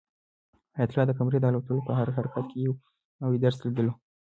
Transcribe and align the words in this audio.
حیات 0.75 0.91
الله 0.91 1.05
د 1.07 1.11
قمرۍ 1.19 1.39
د 1.41 1.45
الوتلو 1.49 1.85
په 1.87 1.91
هر 1.99 2.07
حرکت 2.15 2.45
کې 2.51 2.59
یو 2.67 2.73
نوی 3.21 3.37
درس 3.43 3.57
لیدلو. 3.65 3.93